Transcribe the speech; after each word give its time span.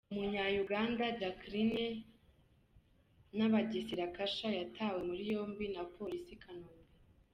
Umunya-Uganda 0.13 1.05
Jackline 1.19 1.85
Nabagesera 3.37 4.05
Kasha 4.15 4.49
yatawe 4.59 4.99
muri 5.09 5.23
yombi 5.33 5.65
na 5.75 5.83
Polisi 5.95 6.31
i 6.35 6.39
Kanombe 6.43 6.89